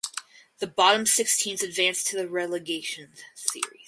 [0.57, 3.79] The bottom six teams advanced to the Relegation Series.